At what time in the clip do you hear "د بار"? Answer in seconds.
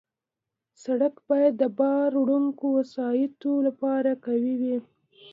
1.61-2.09